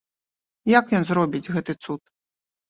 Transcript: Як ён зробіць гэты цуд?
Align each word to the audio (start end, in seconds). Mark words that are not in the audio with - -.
Як 0.79 0.85
ён 1.01 1.05
зробіць 1.09 1.51
гэты 1.59 1.77
цуд? 1.85 2.01